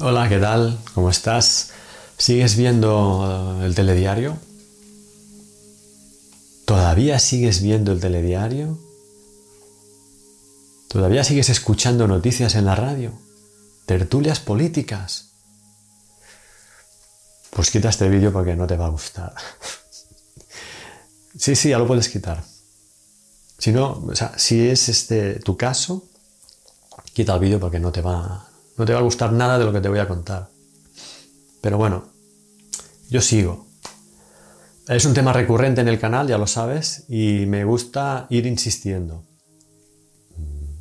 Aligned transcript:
Hola, 0.00 0.28
¿qué 0.28 0.38
tal? 0.38 0.78
¿Cómo 0.94 1.08
estás? 1.08 1.70
¿Sigues 2.18 2.56
viendo 2.56 3.60
eh, 3.62 3.66
el 3.66 3.74
telediario? 3.74 4.36
¿Todavía 6.66 7.18
sigues 7.18 7.62
viendo 7.62 7.92
el 7.92 8.00
telediario? 8.00 8.78
¿Todavía 10.88 11.24
sigues 11.24 11.48
escuchando 11.48 12.06
noticias 12.06 12.56
en 12.56 12.66
la 12.66 12.74
radio? 12.74 13.12
¿Tertulias 13.86 14.38
políticas? 14.38 15.28
Pues 17.50 17.70
quita 17.70 17.88
este 17.88 18.10
vídeo 18.10 18.32
porque 18.32 18.54
no 18.54 18.66
te 18.66 18.76
va 18.76 18.86
a 18.86 18.90
gustar. 18.90 19.34
sí, 21.38 21.56
sí, 21.56 21.70
ya 21.70 21.78
lo 21.78 21.86
puedes 21.86 22.10
quitar. 22.10 22.44
Si 23.56 23.72
no, 23.72 24.04
o 24.06 24.14
sea, 24.14 24.36
si 24.36 24.68
es 24.68 24.90
este 24.90 25.40
tu 25.40 25.56
caso, 25.56 26.04
quita 27.14 27.32
el 27.32 27.40
vídeo 27.40 27.58
porque 27.58 27.78
no 27.78 27.92
te 27.92 28.02
va, 28.02 28.46
no 28.76 28.84
te 28.84 28.92
va 28.92 28.98
a 28.98 29.02
gustar 29.02 29.32
nada 29.32 29.58
de 29.58 29.64
lo 29.64 29.72
que 29.72 29.80
te 29.80 29.88
voy 29.88 29.98
a 29.98 30.08
contar. 30.08 30.48
Pero 31.60 31.78
bueno, 31.78 32.04
yo 33.08 33.20
sigo. 33.20 33.66
Es 34.88 35.04
un 35.04 35.14
tema 35.14 35.32
recurrente 35.32 35.80
en 35.80 35.88
el 35.88 35.98
canal, 35.98 36.28
ya 36.28 36.38
lo 36.38 36.46
sabes, 36.46 37.04
y 37.08 37.44
me 37.46 37.64
gusta 37.64 38.26
ir 38.30 38.46
insistiendo. 38.46 39.24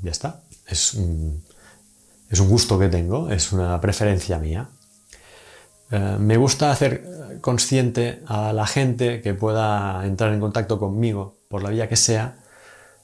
Ya 0.03 0.11
está. 0.11 0.43
Es 0.67 0.93
un, 0.93 1.43
gusto 2.29 2.77
que 2.77 2.87
tengo, 2.87 3.31
es 3.31 3.51
una 3.51 3.79
preferencia 3.81 4.37
mía. 4.37 4.69
Eh, 5.89 6.17
me 6.19 6.37
gusta 6.37 6.71
hacer 6.71 7.39
consciente 7.41 8.21
a 8.27 8.53
la 8.53 8.67
gente 8.67 9.21
que 9.21 9.33
pueda 9.33 10.05
entrar 10.05 10.33
en 10.33 10.39
contacto 10.39 10.77
conmigo, 10.77 11.37
por 11.47 11.63
la 11.63 11.69
vía 11.69 11.89
que 11.89 11.95
sea, 11.95 12.43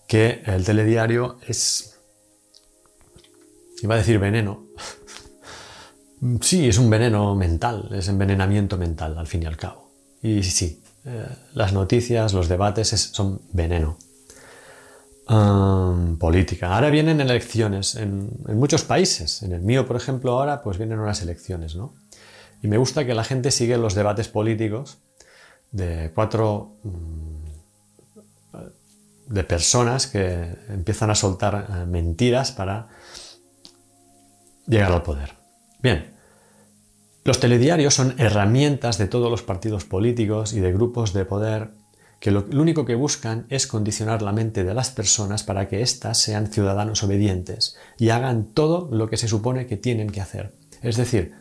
que 0.07 0.41
el 0.45 0.65
telediario 0.65 1.37
es, 1.47 1.97
iba 3.81 3.95
a 3.95 3.97
decir 3.97 4.19
veneno, 4.19 4.65
sí, 6.41 6.67
es 6.67 6.77
un 6.77 6.89
veneno 6.89 7.35
mental, 7.35 7.89
es 7.93 8.07
envenenamiento 8.07 8.77
mental 8.77 9.17
al 9.17 9.27
fin 9.27 9.43
y 9.43 9.45
al 9.45 9.57
cabo. 9.57 9.91
Y 10.21 10.43
sí, 10.43 10.81
eh, 11.05 11.25
las 11.53 11.73
noticias, 11.73 12.33
los 12.33 12.47
debates 12.47 12.89
son 12.89 13.41
veneno. 13.51 13.97
política. 16.19 16.75
Ahora 16.75 16.89
vienen 16.89 17.21
elecciones 17.21 17.95
en, 17.95 18.29
muchos 18.47 18.83
países. 18.83 19.43
En 19.43 19.53
el 19.53 19.61
mío, 19.61 19.87
por 19.87 19.95
ejemplo, 19.95 20.33
ahora 20.33 20.61
pues 20.61 20.77
vienen 20.77 20.99
unas 20.99 21.21
elecciones, 21.21 21.75
¿no? 21.75 21.93
Y 22.61 22.67
me 22.67 22.77
gusta 22.77 23.05
que 23.05 23.13
la 23.13 23.23
gente 23.23 23.49
siga 23.49 23.77
los 23.77 23.95
debates 23.95 24.27
políticos 24.27 24.97
de 25.71 26.11
cuatro 26.13 26.75
mm, 26.83 27.41
de 29.27 29.43
personas 29.45 30.07
que 30.07 30.53
empiezan 30.69 31.09
a 31.09 31.15
soltar 31.15 31.67
eh, 31.69 31.85
mentiras 31.85 32.51
para 32.51 32.89
llegar 34.67 34.91
al 34.91 35.01
poder. 35.01 35.33
Bien, 35.81 36.10
los 37.23 37.39
telediarios 37.39 37.93
son 37.93 38.15
herramientas 38.17 38.97
de 38.97 39.07
todos 39.07 39.29
los 39.29 39.43
partidos 39.43 39.85
políticos 39.85 40.53
y 40.53 40.59
de 40.59 40.73
grupos 40.73 41.13
de 41.13 41.25
poder 41.25 41.71
que 42.19 42.31
lo, 42.31 42.45
único 42.53 42.85
que 42.85 42.95
buscan 42.95 43.45
es 43.49 43.65
condicionar 43.65 44.21
la 44.21 44.31
mente 44.31 44.63
de 44.63 44.75
las 44.75 44.91
personas 44.91 45.43
para 45.43 45.67
que 45.67 45.81
éstas 45.81 46.19
sean 46.19 46.51
ciudadanos 46.51 47.03
obedientes 47.03 47.75
y 47.97 48.09
hagan 48.09 48.45
todo 48.53 48.89
lo 48.91 49.09
que 49.09 49.17
se 49.17 49.27
supone 49.27 49.65
que 49.65 49.77
tienen 49.77 50.11
que 50.11 50.21
hacer. 50.21 50.53
Es 50.83 50.97
decir, 50.97 51.33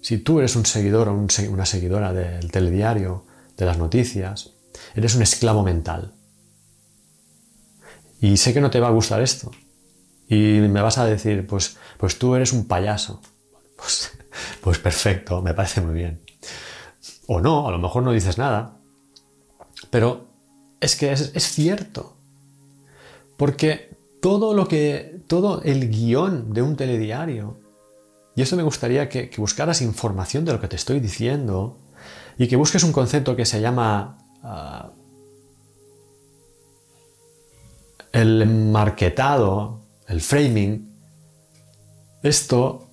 si 0.00 0.18
tú 0.18 0.38
eres 0.38 0.56
un 0.56 0.64
seguidor 0.64 1.08
o 1.08 1.14
una 1.14 1.66
seguidora 1.66 2.14
del 2.14 2.50
telediario, 2.50 3.26
de 3.58 3.66
las 3.66 3.78
noticias, 3.78 4.54
eres 4.94 5.14
un 5.14 5.22
esclavo 5.22 5.62
mental. 5.62 6.14
Y 8.20 8.38
sé 8.38 8.54
que 8.54 8.60
no 8.60 8.70
te 8.70 8.80
va 8.80 8.88
a 8.88 8.92
gustar 8.92 9.20
esto. 9.20 9.50
Y 10.28 10.60
me 10.60 10.80
vas 10.80 10.98
a 10.98 11.04
decir, 11.04 11.46
pues, 11.46 11.76
pues 11.98 12.18
tú 12.18 12.34
eres 12.34 12.52
un 12.52 12.66
payaso. 12.66 13.20
Pues, 13.76 14.09
pues 14.60 14.78
perfecto, 14.78 15.42
me 15.42 15.54
parece 15.54 15.80
muy 15.80 15.94
bien. 15.94 16.20
O 17.26 17.40
no, 17.40 17.68
a 17.68 17.70
lo 17.70 17.78
mejor 17.78 18.02
no 18.02 18.12
dices 18.12 18.38
nada. 18.38 18.76
Pero 19.90 20.26
es 20.80 20.96
que 20.96 21.12
es, 21.12 21.32
cierto. 21.52 22.16
Porque 23.36 23.96
todo 24.20 24.54
lo 24.54 24.68
que, 24.68 25.22
todo 25.26 25.62
el 25.62 25.88
guion 25.90 26.52
de 26.52 26.62
un 26.62 26.76
telediario, 26.76 27.58
y 28.36 28.42
eso 28.42 28.56
me 28.56 28.62
gustaría 28.62 29.08
que, 29.08 29.30
buscaras 29.38 29.80
información 29.80 30.44
de 30.44 30.52
lo 30.52 30.60
que 30.60 30.68
te 30.68 30.76
estoy 30.76 31.00
diciendo, 31.00 31.78
y 32.36 32.48
que 32.48 32.56
busques 32.56 32.82
un 32.82 32.92
concepto 32.92 33.36
que 33.36 33.46
se 33.46 33.60
llama 33.60 34.18
ah, 34.42 34.90
el 38.12 38.46
marketado, 38.46 39.80
el 40.08 40.20
framing, 40.20 40.90
esto 42.22 42.89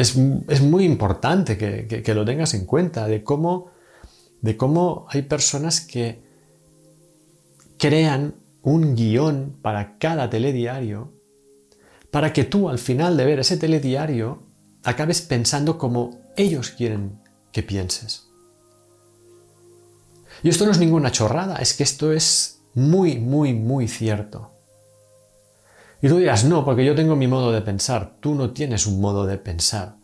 es, 0.00 0.16
muy 0.62 0.84
importante 0.84 1.56
que, 1.56 2.14
lo 2.14 2.24
tengas 2.24 2.54
en 2.54 2.64
cuenta, 2.64 3.06
de 3.06 3.22
cómo, 3.22 3.70
de 4.40 4.56
cómo 4.56 5.06
hay 5.10 5.22
personas 5.22 5.80
que 5.80 6.22
crean 7.78 8.34
un 8.62 8.94
guion 8.94 9.56
para 9.62 9.98
cada 9.98 10.28
telediario, 10.30 11.12
para 12.10 12.32
que 12.32 12.44
tú 12.44 12.68
al 12.68 12.78
final 12.78 13.16
de 13.16 13.24
ver 13.24 13.40
ese 13.40 13.56
telediario 13.56 14.42
acabes 14.82 15.22
pensando 15.22 15.78
como 15.78 16.18
ellos 16.36 16.70
quieren 16.70 17.20
que 17.52 17.62
pienses. 17.62 18.28
Y 20.42 20.48
esto 20.48 20.64
no 20.64 20.72
es 20.72 20.78
ninguna 20.78 21.12
chorrada, 21.12 21.56
es 21.56 21.74
que 21.74 21.82
esto 21.82 22.12
es 22.12 22.60
muy, 22.74 23.18
muy, 23.18 23.52
muy 23.52 23.88
cierto. 23.88 24.50
Y 26.02 26.08
tú 26.08 26.16
dirás, 26.16 26.44
no, 26.44 26.64
porque 26.64 26.84
yo 26.84 26.94
tengo 26.94 27.16
mi 27.16 27.26
modo 27.26 27.52
de 27.52 27.60
pensar. 27.60 28.16
Tú 28.20 28.34
no 28.34 28.50
tienes 28.50 28.86
un 28.86 29.00
modo 29.00 29.26
de 29.26 29.36
pensar. 29.38 29.96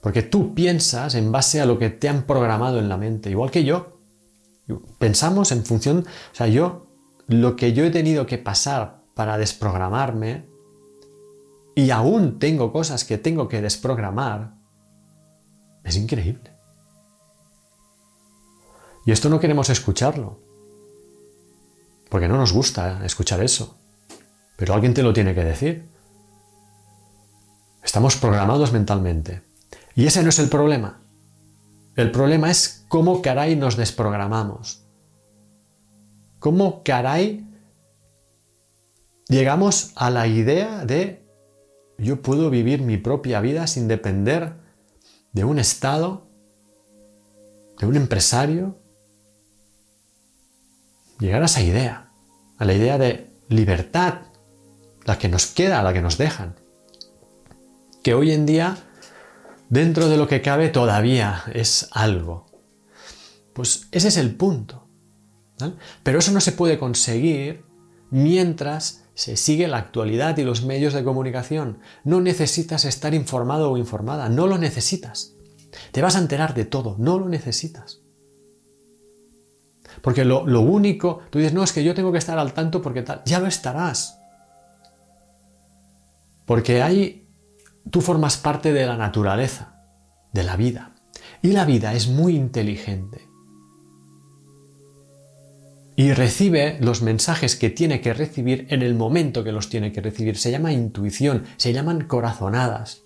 Porque 0.00 0.22
tú 0.22 0.54
piensas 0.54 1.14
en 1.14 1.32
base 1.32 1.60
a 1.60 1.66
lo 1.66 1.78
que 1.78 1.90
te 1.90 2.08
han 2.08 2.22
programado 2.22 2.78
en 2.78 2.88
la 2.88 2.96
mente, 2.96 3.30
igual 3.30 3.50
que 3.50 3.64
yo. 3.64 3.98
Pensamos 4.98 5.50
en 5.52 5.64
función, 5.64 6.06
o 6.32 6.34
sea, 6.34 6.46
yo, 6.46 6.86
lo 7.26 7.56
que 7.56 7.72
yo 7.72 7.84
he 7.84 7.90
tenido 7.90 8.26
que 8.26 8.38
pasar 8.38 8.98
para 9.14 9.38
desprogramarme, 9.38 10.44
y 11.74 11.90
aún 11.90 12.38
tengo 12.38 12.72
cosas 12.72 13.04
que 13.04 13.18
tengo 13.18 13.48
que 13.48 13.60
desprogramar, 13.60 14.54
es 15.84 15.96
increíble. 15.96 16.50
Y 19.04 19.12
esto 19.12 19.28
no 19.28 19.38
queremos 19.38 19.70
escucharlo 19.70 20.40
porque 22.08 22.28
no 22.28 22.36
nos 22.36 22.52
gusta 22.52 23.04
escuchar 23.04 23.42
eso. 23.42 23.76
Pero 24.56 24.74
alguien 24.74 24.94
te 24.94 25.02
lo 25.02 25.12
tiene 25.12 25.34
que 25.34 25.44
decir. 25.44 25.88
Estamos 27.82 28.16
programados 28.16 28.72
mentalmente. 28.72 29.42
Y 29.94 30.06
ese 30.06 30.22
no 30.22 30.30
es 30.30 30.38
el 30.38 30.48
problema. 30.48 31.00
El 31.94 32.10
problema 32.10 32.50
es 32.50 32.84
cómo 32.88 33.22
caray 33.22 33.56
nos 33.56 33.76
desprogramamos. 33.76 34.82
Cómo 36.38 36.82
caray 36.82 37.46
llegamos 39.28 39.92
a 39.96 40.10
la 40.10 40.26
idea 40.26 40.84
de 40.84 41.24
yo 41.98 42.20
puedo 42.20 42.50
vivir 42.50 42.82
mi 42.82 42.98
propia 42.98 43.40
vida 43.40 43.66
sin 43.66 43.88
depender 43.88 44.54
de 45.32 45.44
un 45.44 45.58
Estado, 45.58 46.26
de 47.78 47.86
un 47.86 47.96
empresario, 47.96 48.76
llegar 51.18 51.42
a 51.42 51.46
esa 51.46 51.62
idea, 51.62 52.10
a 52.58 52.64
la 52.64 52.74
idea 52.74 52.98
de 52.98 53.30
libertad, 53.48 54.25
la 55.06 55.18
que 55.18 55.28
nos 55.28 55.46
queda, 55.46 55.82
la 55.82 55.92
que 55.92 56.02
nos 56.02 56.18
dejan. 56.18 56.56
Que 58.02 58.14
hoy 58.14 58.32
en 58.32 58.44
día, 58.44 58.76
dentro 59.70 60.08
de 60.08 60.16
lo 60.16 60.28
que 60.28 60.42
cabe, 60.42 60.68
todavía 60.68 61.44
es 61.54 61.88
algo. 61.92 62.46
Pues 63.54 63.86
ese 63.92 64.08
es 64.08 64.16
el 64.16 64.34
punto. 64.34 64.86
Pero 66.02 66.18
eso 66.18 66.32
no 66.32 66.40
se 66.40 66.52
puede 66.52 66.78
conseguir 66.78 67.64
mientras 68.10 69.04
se 69.14 69.36
sigue 69.36 69.68
la 69.68 69.78
actualidad 69.78 70.36
y 70.36 70.44
los 70.44 70.62
medios 70.62 70.92
de 70.92 71.04
comunicación. 71.04 71.78
No 72.04 72.20
necesitas 72.20 72.84
estar 72.84 73.14
informado 73.14 73.70
o 73.70 73.78
informada, 73.78 74.28
no 74.28 74.46
lo 74.46 74.58
necesitas. 74.58 75.32
Te 75.92 76.02
vas 76.02 76.16
a 76.16 76.18
enterar 76.18 76.52
de 76.54 76.66
todo, 76.66 76.96
no 76.98 77.18
lo 77.18 77.28
necesitas. 77.28 78.00
Porque 80.02 80.24
lo, 80.24 80.42
único, 80.60 81.20
tú 81.30 81.38
dices, 81.38 81.54
no, 81.54 81.64
es 81.64 81.72
que 81.72 81.82
yo 81.82 81.94
tengo 81.94 82.12
que 82.12 82.18
estar 82.18 82.38
al 82.38 82.52
tanto 82.52 82.82
porque 82.82 83.02
tal, 83.02 83.22
ya 83.24 83.40
lo 83.40 83.46
estarás. 83.46 84.18
Porque 86.46 86.80
ahí 86.80 87.28
tú 87.90 88.00
formas 88.00 88.36
parte 88.36 88.72
de 88.72 88.86
la 88.86 88.96
naturaleza, 88.96 89.74
de 90.32 90.44
la 90.44 90.56
vida. 90.56 90.92
Y 91.42 91.52
la 91.52 91.64
vida 91.64 91.94
es 91.94 92.08
muy 92.08 92.36
inteligente. 92.36 93.26
Y 95.96 96.12
recibe 96.12 96.78
los 96.80 97.02
mensajes 97.02 97.56
que 97.56 97.70
tiene 97.70 98.00
que 98.00 98.12
recibir 98.12 98.66
en 98.70 98.82
el 98.82 98.94
momento 98.94 99.42
que 99.42 99.52
los 99.52 99.70
tiene 99.70 99.92
que 99.92 100.02
recibir. 100.02 100.36
Se 100.36 100.50
llama 100.50 100.72
intuición, 100.72 101.44
se 101.56 101.72
llaman 101.72 102.04
corazonadas. 102.04 103.02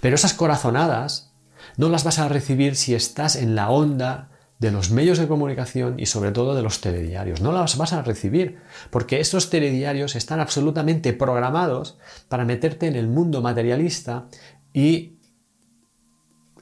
Pero 0.00 0.16
esas 0.16 0.34
corazonadas 0.34 1.32
no 1.76 1.88
las 1.88 2.04
vas 2.04 2.18
a 2.18 2.28
recibir 2.28 2.76
si 2.76 2.94
estás 2.94 3.36
en 3.36 3.54
la 3.54 3.70
onda 3.70 4.30
de 4.58 4.70
los 4.70 4.90
medios 4.90 5.18
de 5.18 5.28
comunicación 5.28 5.98
y 5.98 6.06
sobre 6.06 6.32
todo 6.32 6.54
de 6.54 6.62
los 6.62 6.80
telediarios. 6.80 7.40
No 7.40 7.52
las 7.52 7.76
vas 7.76 7.92
a 7.92 8.02
recibir 8.02 8.58
porque 8.90 9.20
esos 9.20 9.50
telediarios 9.50 10.14
están 10.14 10.40
absolutamente 10.40 11.12
programados 11.12 11.98
para 12.28 12.44
meterte 12.44 12.86
en 12.86 12.96
el 12.96 13.08
mundo 13.08 13.42
materialista 13.42 14.26
y 14.72 15.18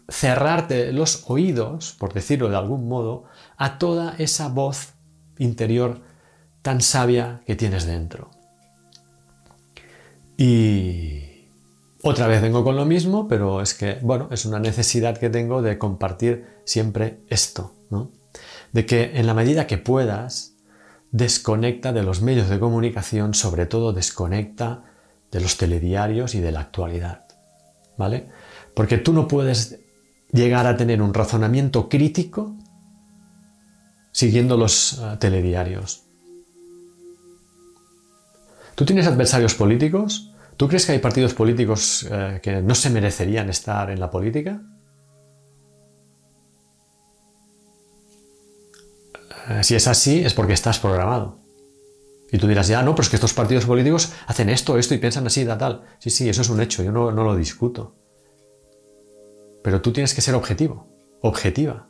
cerrarte 0.08 0.92
los 0.92 1.24
oídos, 1.28 1.94
por 1.98 2.12
decirlo 2.12 2.48
de 2.48 2.56
algún 2.56 2.88
modo, 2.88 3.24
a 3.56 3.78
toda 3.78 4.14
esa 4.18 4.48
voz 4.48 4.94
interior 5.38 6.00
tan 6.62 6.80
sabia 6.80 7.40
que 7.46 7.56
tienes 7.56 7.86
dentro. 7.86 8.30
Y 10.36 11.21
otra 12.02 12.26
vez 12.26 12.42
vengo 12.42 12.64
con 12.64 12.76
lo 12.76 12.84
mismo, 12.84 13.28
pero 13.28 13.62
es 13.62 13.74
que, 13.74 13.98
bueno, 14.02 14.28
es 14.30 14.44
una 14.44 14.58
necesidad 14.58 15.18
que 15.18 15.30
tengo 15.30 15.62
de 15.62 15.78
compartir 15.78 16.46
siempre 16.64 17.20
esto, 17.28 17.72
¿no? 17.90 18.10
De 18.72 18.86
que 18.86 19.18
en 19.18 19.26
la 19.26 19.34
medida 19.34 19.66
que 19.66 19.78
puedas, 19.78 20.54
desconecta 21.12 21.92
de 21.92 22.02
los 22.02 22.22
medios 22.22 22.48
de 22.48 22.58
comunicación, 22.58 23.34
sobre 23.34 23.66
todo 23.66 23.92
desconecta 23.92 24.82
de 25.30 25.40
los 25.40 25.56
telediarios 25.56 26.34
y 26.34 26.40
de 26.40 26.50
la 26.52 26.60
actualidad, 26.60 27.26
¿vale? 27.96 28.28
Porque 28.74 28.98
tú 28.98 29.12
no 29.12 29.28
puedes 29.28 29.78
llegar 30.32 30.66
a 30.66 30.76
tener 30.76 31.02
un 31.02 31.14
razonamiento 31.14 31.88
crítico 31.88 32.54
siguiendo 34.10 34.56
los 34.56 34.98
eh, 34.98 35.16
telediarios. 35.20 36.02
¿Tú 38.74 38.86
tienes 38.86 39.06
adversarios 39.06 39.54
políticos? 39.54 40.31
¿Tú 40.56 40.68
crees 40.68 40.86
que 40.86 40.92
hay 40.92 40.98
partidos 40.98 41.34
políticos 41.34 42.06
eh, 42.10 42.40
que 42.42 42.62
no 42.62 42.74
se 42.74 42.90
merecerían 42.90 43.48
estar 43.50 43.90
en 43.90 43.98
la 43.98 44.10
política? 44.10 44.60
Eh, 49.48 49.64
si 49.64 49.74
es 49.74 49.88
así, 49.88 50.24
es 50.24 50.34
porque 50.34 50.52
estás 50.52 50.78
programado. 50.78 51.38
Y 52.30 52.38
tú 52.38 52.46
dirás, 52.46 52.68
ya, 52.68 52.82
no, 52.82 52.94
pero 52.94 53.02
es 53.02 53.10
que 53.10 53.16
estos 53.16 53.34
partidos 53.34 53.66
políticos 53.66 54.12
hacen 54.26 54.48
esto, 54.48 54.78
esto 54.78 54.94
y 54.94 54.98
piensan 54.98 55.26
así, 55.26 55.44
da 55.44 55.58
tal. 55.58 55.82
Sí, 55.98 56.10
sí, 56.10 56.28
eso 56.28 56.42
es 56.42 56.48
un 56.48 56.60
hecho, 56.60 56.82
yo 56.82 56.92
no, 56.92 57.12
no 57.12 57.24
lo 57.24 57.36
discuto. 57.36 57.94
Pero 59.62 59.82
tú 59.82 59.92
tienes 59.92 60.14
que 60.14 60.22
ser 60.22 60.34
objetivo, 60.34 60.86
objetiva. 61.20 61.88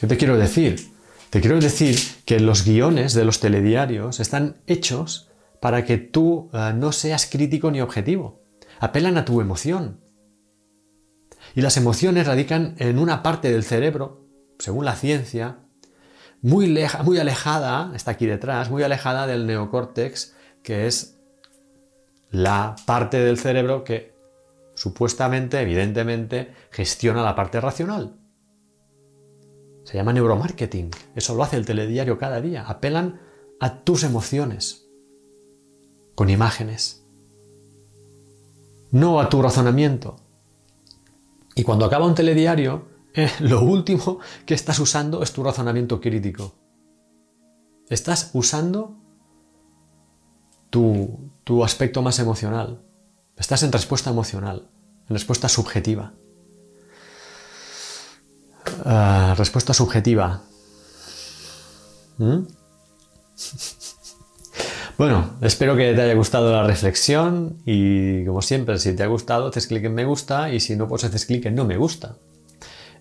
¿Qué 0.00 0.06
te 0.06 0.16
quiero 0.16 0.36
decir? 0.36 0.92
Te 1.30 1.40
quiero 1.40 1.58
decir 1.58 1.98
que 2.26 2.40
los 2.40 2.64
guiones 2.64 3.14
de 3.14 3.24
los 3.24 3.40
telediarios 3.40 4.20
están 4.20 4.56
hechos 4.66 5.30
para 5.64 5.86
que 5.86 5.96
tú 5.96 6.50
eh, 6.52 6.74
no 6.74 6.92
seas 6.92 7.24
crítico 7.24 7.70
ni 7.70 7.80
objetivo. 7.80 8.42
Apelan 8.80 9.16
a 9.16 9.24
tu 9.24 9.40
emoción. 9.40 9.98
Y 11.54 11.62
las 11.62 11.78
emociones 11.78 12.26
radican 12.26 12.74
en 12.76 12.98
una 12.98 13.22
parte 13.22 13.50
del 13.50 13.64
cerebro, 13.64 14.28
según 14.58 14.84
la 14.84 14.94
ciencia, 14.94 15.60
muy, 16.42 16.68
muy 17.04 17.18
alejada, 17.18 17.92
está 17.94 18.10
aquí 18.10 18.26
detrás, 18.26 18.68
muy 18.68 18.82
alejada 18.82 19.26
del 19.26 19.46
neocórtex, 19.46 20.36
que 20.62 20.86
es 20.86 21.18
la 22.30 22.76
parte 22.84 23.20
del 23.20 23.38
cerebro 23.38 23.84
que 23.84 24.14
supuestamente, 24.74 25.62
evidentemente, 25.62 26.52
gestiona 26.72 27.22
la 27.22 27.34
parte 27.34 27.58
racional. 27.62 28.18
Se 29.84 29.96
llama 29.96 30.12
neuromarketing. 30.12 30.90
Eso 31.14 31.34
lo 31.34 31.42
hace 31.42 31.56
el 31.56 31.64
telediario 31.64 32.18
cada 32.18 32.42
día. 32.42 32.64
Apelan 32.68 33.22
a 33.60 33.78
tus 33.78 34.04
emociones 34.04 34.83
con 36.14 36.30
imágenes, 36.30 37.02
no 38.90 39.20
a 39.20 39.28
tu 39.28 39.42
razonamiento. 39.42 40.16
Y 41.54 41.62
cuando 41.62 41.84
acaba 41.84 42.06
un 42.06 42.14
telediario, 42.14 42.86
eh, 43.14 43.30
lo 43.40 43.62
último 43.62 44.18
que 44.46 44.54
estás 44.54 44.78
usando 44.78 45.22
es 45.22 45.32
tu 45.32 45.42
razonamiento 45.42 46.00
crítico. 46.00 46.54
Estás 47.88 48.30
usando 48.32 48.94
tu, 50.70 51.30
tu 51.44 51.64
aspecto 51.64 52.02
más 52.02 52.18
emocional. 52.18 52.80
Estás 53.36 53.62
en 53.62 53.72
respuesta 53.72 54.10
emocional, 54.10 54.68
en 55.08 55.14
respuesta 55.14 55.48
subjetiva. 55.48 56.12
Ah, 58.84 59.34
respuesta 59.36 59.74
subjetiva. 59.74 60.42
¿Mm? 62.18 62.38
Bueno, 64.96 65.28
espero 65.40 65.76
que 65.76 65.92
te 65.92 66.02
haya 66.02 66.14
gustado 66.14 66.52
la 66.52 66.62
reflexión 66.62 67.58
y 67.66 68.24
como 68.24 68.42
siempre, 68.42 68.78
si 68.78 68.94
te 68.94 69.02
ha 69.02 69.08
gustado, 69.08 69.48
haces 69.48 69.66
clic 69.66 69.84
en 69.84 69.94
me 69.94 70.04
gusta 70.04 70.52
y 70.52 70.60
si 70.60 70.76
no, 70.76 70.86
pues 70.86 71.02
haces 71.02 71.26
clic 71.26 71.46
en 71.46 71.56
no 71.56 71.64
me 71.64 71.76
gusta. 71.76 72.14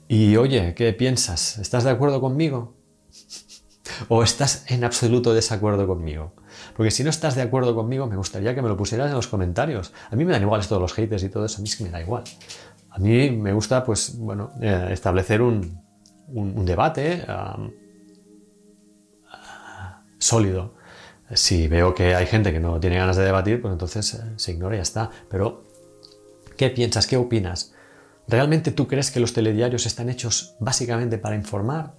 Y 0.08 0.36
oye, 0.38 0.74
¿qué 0.74 0.92
piensas? 0.94 1.60
¿Estás 1.60 1.84
de 1.84 1.92
acuerdo 1.92 2.20
conmigo? 2.20 2.74
¿O 4.08 4.24
estás 4.24 4.66
en 4.72 4.84
absoluto 4.84 5.36
desacuerdo 5.36 5.86
conmigo? 5.86 6.34
Porque 6.76 6.90
si 6.90 7.04
no 7.04 7.12
estás 7.12 7.36
de 7.36 7.44
acuerdo 7.44 7.76
conmigo, 7.76 8.08
me 8.08 8.16
gustaría 8.16 8.56
que 8.56 8.64
me 8.64 8.70
lo 8.70 8.76
pusieras 8.76 9.10
en 9.10 9.16
los 9.16 9.28
comentarios. 9.28 9.94
A 10.10 10.16
mí 10.16 10.26
me 10.26 10.32
dan 10.32 10.42
igual 10.42 10.62
esto 10.62 10.74
de 10.74 10.82
los 10.82 10.94
haters 10.94 11.22
y 11.22 11.30
todo 11.30 11.46
eso, 11.46 11.60
a 11.60 11.62
mí 11.62 11.70
es 11.70 11.76
que 11.76 11.84
me 11.84 11.92
da 11.92 12.02
igual. 12.02 12.24
A 12.90 12.98
mí 12.98 13.30
me 13.30 13.54
gusta, 13.54 13.84
pues, 13.84 14.18
bueno, 14.18 14.52
eh, 14.62 14.90
establecer 14.92 15.44
un, 15.44 15.84
debate 16.66 17.24
sólido. 20.18 20.74
Si 21.36 21.68
veo 21.68 21.94
que 21.94 22.16
hay 22.16 22.26
gente 22.26 22.52
que 22.52 22.60
no 22.60 22.80
tiene 22.80 22.98
ganas 22.98 23.18
de 23.18 23.24
debatir, 23.24 23.62
pues 23.62 23.72
entonces 23.72 24.14
eh, 24.14 24.34
se 24.36 24.52
ignora 24.52 24.76
y 24.76 24.80
ya 24.80 24.84
está. 24.84 25.10
Pero, 25.30 25.64
¿qué 26.58 26.70
piensas? 26.70 27.08
¿Qué 27.08 27.18
opinas? 27.18 27.74
¿Realmente 28.28 28.72
tú 28.72 28.88
crees 28.88 29.12
que 29.12 29.20
los 29.20 29.34
telediarios 29.34 29.86
están 29.86 30.10
hechos 30.10 30.56
básicamente 30.60 31.18
para 31.18 31.36
informar? 31.36 31.94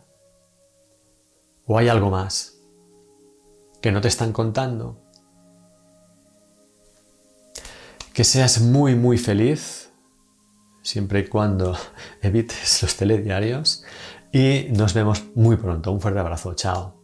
¿O 1.66 1.78
hay 1.78 1.88
algo 1.88 2.10
más 2.10 2.54
que 3.80 3.92
no 3.92 4.00
te 4.00 4.08
están 4.08 4.32
contando? 4.32 4.98
Que 8.12 8.24
seas 8.24 8.60
muy, 8.60 8.94
muy 8.94 9.18
feliz 9.18 9.90
siempre 10.82 11.20
y 11.20 11.26
cuando 11.26 11.76
evites 12.22 12.82
los 12.82 12.96
telediarios. 12.96 13.84
Y 14.32 14.68
nos 14.70 14.94
vemos 14.94 15.24
muy 15.34 15.56
pronto. 15.56 15.92
Un 15.92 16.00
fuerte 16.00 16.20
abrazo. 16.20 16.54
Chao. 16.54 17.03